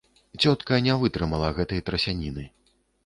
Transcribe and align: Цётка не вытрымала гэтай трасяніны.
Цётка 0.45 0.79
не 0.87 0.95
вытрымала 1.03 1.51
гэтай 1.59 1.85
трасяніны. 1.91 2.49